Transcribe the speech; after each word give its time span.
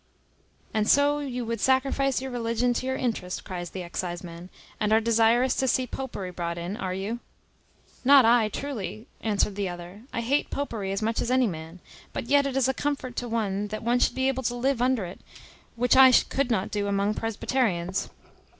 "And 0.73 0.89
so 0.89 1.19
you 1.19 1.45
would 1.45 1.61
sacrifice 1.61 2.23
your 2.23 2.31
religion 2.31 2.73
to 2.73 2.87
your 2.87 2.95
interest," 2.95 3.43
cries 3.45 3.69
the 3.69 3.83
exciseman; 3.83 4.49
"and 4.79 4.91
are 4.91 4.99
desirous 4.99 5.53
to 5.57 5.67
see 5.67 5.85
popery 5.85 6.31
brought 6.31 6.57
in, 6.57 6.75
are 6.75 6.91
you?" 6.95 7.19
"Not 8.03 8.25
I, 8.25 8.49
truly," 8.49 9.05
answered 9.21 9.53
the 9.55 9.69
other; 9.69 10.01
"I 10.11 10.21
hate 10.21 10.49
popery 10.49 10.91
as 10.91 11.03
much 11.03 11.21
as 11.21 11.29
any 11.29 11.45
man; 11.45 11.81
but 12.13 12.25
yet 12.25 12.47
it 12.47 12.57
is 12.57 12.67
a 12.67 12.73
comfort 12.73 13.15
to 13.17 13.29
one, 13.29 13.67
that 13.67 13.83
one 13.83 13.99
should 13.99 14.15
be 14.15 14.27
able 14.27 14.41
to 14.41 14.55
live 14.55 14.81
under 14.81 15.05
it, 15.05 15.21
which 15.75 15.95
I 15.95 16.11
could 16.11 16.49
not 16.49 16.71
do 16.71 16.87
among 16.87 17.13
Presbyterians. 17.13 18.09